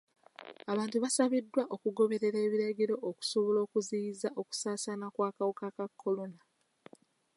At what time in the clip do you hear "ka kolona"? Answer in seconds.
5.75-6.41